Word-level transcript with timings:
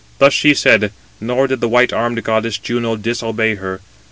Thus 0.17 0.33
she 0.33 0.55
said: 0.55 0.93
nor 1.19 1.45
did 1.45 1.61
the 1.61 1.69
white 1.69 1.93
armed 1.93 2.23
goddess 2.23 2.57
Juno 2.57 2.95
disobey 2.95 3.53
her. 3.53 3.81